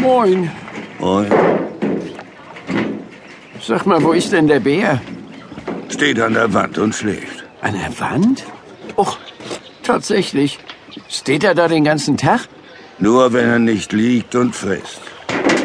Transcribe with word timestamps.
Moin. 0.00 0.50
Und 0.98 1.28
Sag 3.62 3.86
mal, 3.86 4.02
wo 4.02 4.12
ist 4.12 4.32
denn 4.32 4.46
der 4.48 4.60
Bär? 4.60 5.00
steht 5.88 6.20
an 6.20 6.34
der 6.34 6.52
Wand 6.54 6.78
und 6.78 6.94
schläft. 6.94 7.44
An 7.60 7.74
der 7.74 7.92
Wand? 8.00 8.44
Och, 8.96 9.18
tatsächlich. 9.82 10.58
Steht 11.08 11.44
er 11.44 11.54
da 11.54 11.68
den 11.68 11.84
ganzen 11.84 12.16
Tag? 12.16 12.40
Nur 12.98 13.32
wenn 13.32 13.48
er 13.48 13.58
nicht 13.58 13.92
liegt 13.92 14.34
und 14.34 14.54
frisst. 14.54 15.00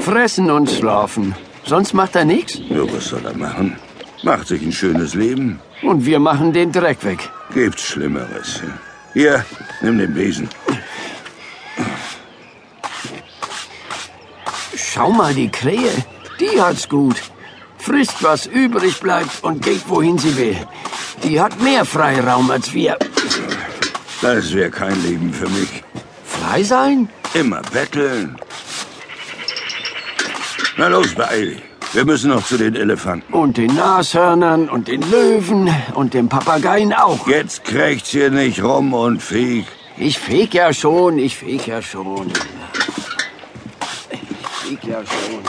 Fressen 0.01 0.51
und 0.51 0.69
schlafen. 0.69 1.35
Sonst 1.65 1.93
macht 1.93 2.15
er 2.15 2.25
nichts. 2.25 2.59
Nur 2.69 2.91
was 2.93 3.07
soll 3.07 3.25
er 3.25 3.35
machen? 3.37 3.77
Macht 4.23 4.47
sich 4.47 4.61
ein 4.61 4.71
schönes 4.71 5.13
Leben. 5.13 5.59
Und 5.81 6.05
wir 6.05 6.19
machen 6.19 6.51
den 6.53 6.71
Dreck 6.71 7.03
weg. 7.03 7.19
Gibt's 7.53 7.83
Schlimmeres. 7.83 8.61
Hier, 9.13 9.45
nimm 9.81 9.97
den 9.97 10.13
Besen. 10.13 10.49
Schau 14.95 15.11
mal, 15.11 15.33
die 15.33 15.49
Krähe. 15.49 15.91
Die 16.39 16.61
hat's 16.61 16.87
gut. 16.87 17.17
Frisst, 17.77 18.23
was 18.23 18.45
übrig 18.45 19.01
bleibt 19.01 19.43
und 19.43 19.61
geht, 19.61 19.83
wohin 19.89 20.17
sie 20.17 20.37
will. 20.37 20.57
Die 21.21 21.41
hat 21.41 21.59
mehr 21.61 21.83
Freiraum 21.83 22.49
als 22.49 22.73
wir. 22.73 22.97
Das 24.21 24.53
wäre 24.53 24.71
kein 24.71 24.97
Leben 25.03 25.33
für 25.33 25.49
mich. 25.49 25.83
Frei 26.23 26.63
sein? 26.63 27.09
Immer 27.33 27.61
betteln. 27.73 28.37
Na 30.77 30.87
los, 30.87 31.13
beeil 31.13 31.47
dich. 31.55 31.63
Wir 31.91 32.05
müssen 32.05 32.29
noch 32.29 32.45
zu 32.45 32.57
den 32.57 32.75
Elefanten. 32.75 33.33
Und 33.33 33.57
den 33.57 33.75
Nashörnern 33.75 34.69
und 34.69 34.87
den 34.87 35.01
Löwen 35.11 35.69
und 35.93 36.13
den 36.13 36.29
Papageien 36.29 36.93
auch. 36.93 37.27
Jetzt 37.27 37.65
krächzt 37.65 38.07
hier 38.07 38.31
nicht 38.31 38.63
rum 38.63 38.93
und 38.93 39.21
feg. 39.21 39.65
Ich 39.97 40.19
feg 40.19 40.53
ja 40.53 40.73
schon, 40.73 41.17
ich 41.17 41.35
feg 41.35 41.67
ja 41.67 41.81
schon. 41.81 42.31
Ich 44.67 44.83
ja 44.83 44.97
schon. 45.05 45.43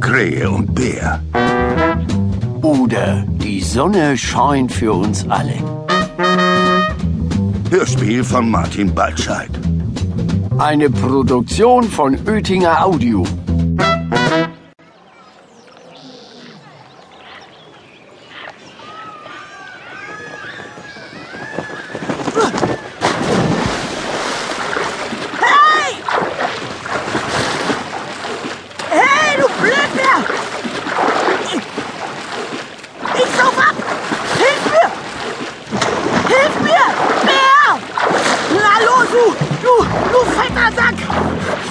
Krähe 0.00 0.50
und 0.50 0.74
Bär. 0.74 1.22
Oder 2.62 3.24
die 3.26 3.60
Sonne 3.60 4.16
scheint 4.16 4.72
für 4.72 4.94
uns 4.94 5.28
alle. 5.28 5.77
Hörspiel 7.70 8.24
von 8.24 8.50
Martin 8.50 8.94
Baltscheid. 8.94 9.50
Eine 10.58 10.88
Produktion 10.88 11.84
von 11.84 12.18
Oetinger 12.26 12.84
Audio. 12.84 13.24
Hey, 28.90 29.36
du 29.36 29.46
Blödbär! 29.60 30.24
Ich, 31.44 31.60
ich 33.14 33.30
sauf 33.36 33.58
ab! 33.58 33.76
Hilf 34.38 34.64
mir! 34.72 34.88
Hilf 36.28 36.54
mir! 36.62 36.86
Bär! 37.24 37.78
Na 38.54 38.72
los, 38.84 39.08
du! 39.62 40.07
Du, 40.18 40.24
fetter 40.24 40.72
Sack! 40.74 40.96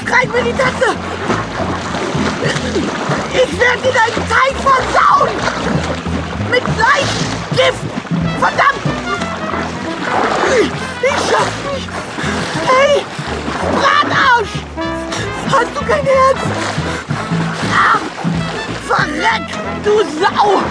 Greif 0.06 0.32
mir 0.32 0.42
die 0.42 0.54
Tasse! 0.54 0.96
Ich 3.34 3.60
werde 3.60 3.82
dir 3.82 3.92
deinen 3.92 4.24
Teig 4.30 4.56
versauen! 4.64 5.32
Mit 6.50 6.64
Gift! 7.52 7.84
Verdammt! 8.40 8.84
Ich 11.02 11.20
schaff's 11.30 11.62
nicht! 11.74 11.90
Hey! 12.66 13.06
Bratarsch! 13.74 14.56
Hast 15.52 15.72
du 15.76 15.82
kein 15.86 16.06
Herz? 16.06 16.42
Ah, 17.74 18.00
verreck, 18.88 19.48
du 19.84 19.94
Sau! 20.22 20.62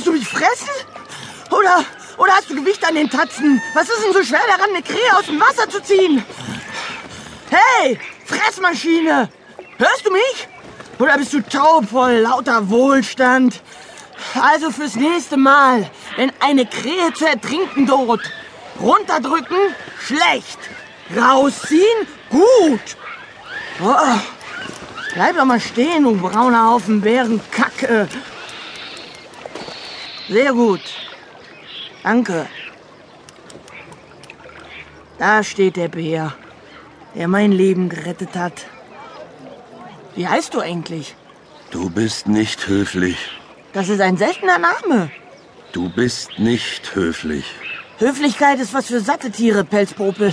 Wolltest 0.00 0.06
du 0.06 0.12
mich 0.12 0.28
fressen? 0.28 0.68
Oder, 1.50 1.84
oder 2.16 2.32
hast 2.32 2.48
du 2.50 2.54
Gewicht 2.54 2.86
an 2.86 2.94
den 2.94 3.10
Tatzen? 3.10 3.60
Was 3.74 3.88
ist 3.88 4.04
denn 4.04 4.12
so 4.12 4.22
schwer 4.22 4.40
daran, 4.46 4.70
eine 4.70 4.82
Krähe 4.82 5.16
aus 5.16 5.26
dem 5.26 5.40
Wasser 5.40 5.68
zu 5.68 5.82
ziehen? 5.82 6.24
Hey, 7.50 7.98
Fressmaschine! 8.24 9.28
Hörst 9.78 10.06
du 10.06 10.12
mich? 10.12 10.48
Oder 10.98 11.18
bist 11.18 11.32
du 11.32 11.40
taub 11.40 11.88
vor 11.88 12.10
lauter 12.10 12.68
Wohlstand? 12.70 13.60
Also 14.40 14.70
fürs 14.70 14.96
nächste 14.96 15.36
Mal, 15.36 15.90
wenn 16.16 16.32
eine 16.40 16.66
Krähe 16.66 17.12
zu 17.14 17.26
ertrinken 17.26 17.86
droht, 17.86 18.20
runterdrücken, 18.80 19.58
schlecht. 19.98 20.58
Rausziehen, 21.16 22.06
gut. 22.30 22.96
Oh, 23.82 24.18
bleib 25.14 25.36
doch 25.36 25.44
mal 25.44 25.58
stehen, 25.58 26.04
du 26.04 26.16
brauner 26.16 26.70
Haufen 26.70 27.00
Bärenkacke. 27.00 28.08
Sehr 30.30 30.52
gut. 30.52 30.80
Danke. 32.04 32.46
Da 35.18 35.42
steht 35.42 35.74
der 35.76 35.88
Bär, 35.88 36.32
der 37.16 37.26
mein 37.26 37.50
Leben 37.50 37.88
gerettet 37.88 38.36
hat. 38.36 38.66
Wie 40.14 40.28
heißt 40.28 40.54
du 40.54 40.60
eigentlich? 40.60 41.16
Du 41.72 41.90
bist 41.90 42.28
nicht 42.28 42.68
höflich. 42.68 43.18
Das 43.72 43.88
ist 43.88 44.00
ein 44.00 44.16
seltener 44.16 44.58
Name. 44.58 45.10
Du 45.72 45.88
bist 45.88 46.38
nicht 46.38 46.94
höflich. 46.94 47.46
Höflichkeit 47.98 48.60
ist 48.60 48.72
was 48.72 48.86
für 48.86 49.00
satte 49.00 49.32
Tiere, 49.32 49.64
Pelzpopel. 49.64 50.32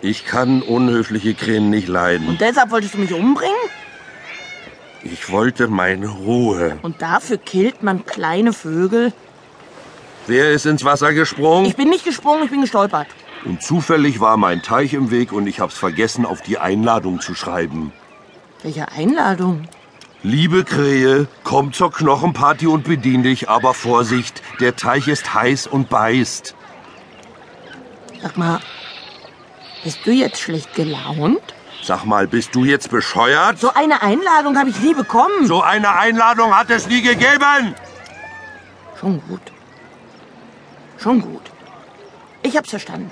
Ich 0.00 0.26
kann 0.26 0.62
unhöfliche 0.62 1.34
Krähen 1.34 1.70
nicht 1.70 1.88
leiden. 1.88 2.28
Und 2.28 2.40
deshalb 2.40 2.70
wolltest 2.70 2.94
du 2.94 2.98
mich 2.98 3.12
umbringen? 3.12 3.56
Ich 5.02 5.30
wollte 5.30 5.68
meine 5.68 6.08
Ruhe. 6.08 6.78
Und 6.82 7.00
dafür 7.02 7.38
killt 7.38 7.82
man 7.82 8.04
kleine 8.04 8.52
Vögel? 8.52 9.12
Wer 10.26 10.50
ist 10.50 10.66
ins 10.66 10.84
Wasser 10.84 11.12
gesprungen? 11.12 11.66
Ich 11.66 11.76
bin 11.76 11.88
nicht 11.88 12.04
gesprungen, 12.04 12.44
ich 12.44 12.50
bin 12.50 12.60
gestolpert. 12.60 13.06
Und 13.44 13.62
zufällig 13.62 14.20
war 14.20 14.36
mein 14.36 14.62
Teich 14.62 14.94
im 14.94 15.10
Weg 15.10 15.32
und 15.32 15.46
ich 15.46 15.60
hab's 15.60 15.78
vergessen, 15.78 16.26
auf 16.26 16.42
die 16.42 16.58
Einladung 16.58 17.20
zu 17.20 17.34
schreiben. 17.34 17.92
Welche 18.62 18.90
Einladung? 18.90 19.68
Liebe 20.24 20.64
Krähe, 20.64 21.28
komm 21.44 21.72
zur 21.72 21.92
Knochenparty 21.92 22.66
und 22.66 22.84
bedien 22.84 23.22
dich, 23.22 23.48
aber 23.48 23.72
Vorsicht, 23.72 24.42
der 24.58 24.74
Teich 24.74 25.06
ist 25.06 25.32
heiß 25.32 25.68
und 25.68 25.88
beißt. 25.88 26.56
Sag 28.20 28.36
mal, 28.36 28.58
bist 29.84 30.00
du 30.04 30.10
jetzt 30.10 30.40
schlecht 30.40 30.74
gelaunt? 30.74 31.54
Sag 31.88 32.04
mal, 32.04 32.26
bist 32.26 32.54
du 32.54 32.66
jetzt 32.66 32.90
bescheuert? 32.90 33.58
So 33.58 33.72
eine 33.72 34.02
Einladung 34.02 34.58
habe 34.58 34.68
ich 34.68 34.78
nie 34.80 34.92
bekommen. 34.92 35.46
So 35.46 35.62
eine 35.62 35.96
Einladung 35.96 36.54
hat 36.54 36.68
es 36.68 36.86
nie 36.86 37.00
gegeben. 37.00 37.74
Schon 39.00 39.22
gut. 39.26 39.40
Schon 40.98 41.22
gut. 41.22 41.40
Ich 42.42 42.58
hab's 42.58 42.68
verstanden. 42.68 43.10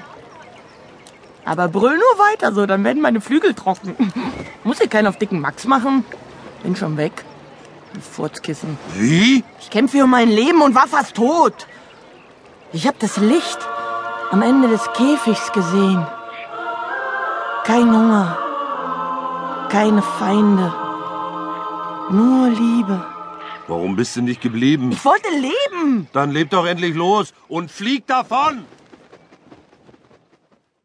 Aber 1.47 1.69
brüll 1.69 1.97
nur 1.97 2.27
weiter 2.27 2.53
so, 2.53 2.67
dann 2.67 2.85
werden 2.85 3.01
meine 3.01 3.23
Flügel 3.23 3.55
trocken. 3.55 4.13
Muss 4.63 4.83
ich 4.83 4.91
keinen 4.91 5.07
auf 5.07 5.17
dicken 5.17 5.41
Max 5.41 5.65
machen? 5.65 6.05
Bin 6.63 6.77
schon 6.77 6.99
weg. 6.99 7.25
Ein 7.95 8.03
Furzkissen. 8.03 8.77
Wie? 8.93 9.43
Ich 9.59 9.71
kämpfe 9.71 10.01
für 10.01 10.07
mein 10.07 10.29
Leben 10.29 10.61
und 10.61 10.75
war 10.75 10.87
fast 10.87 11.15
tot. 11.15 11.67
Ich 12.75 12.87
habe 12.87 12.99
das 13.01 13.17
Licht 13.17 13.59
am 14.31 14.43
Ende 14.43 14.69
des 14.69 14.83
Käfigs 14.93 15.51
gesehen. 15.53 16.07
Kein 17.65 17.91
Hunger. 17.91 18.46
Keine 19.69 20.03
Feinde. 20.03 20.73
Nur 22.11 22.49
Liebe. 22.51 23.05
Warum 23.67 23.97
bist 23.97 24.15
du 24.17 24.23
nicht 24.23 24.41
geblieben? 24.41 24.93
Ich 24.93 25.05
wollte 25.05 25.29
leben. 25.31 26.07
Dann 26.13 26.31
leb 26.31 26.51
doch 26.51 26.67
endlich 26.67 26.95
los 26.95 27.35
und 27.49 27.71
flieg 27.71 28.07
davon! 28.07 28.65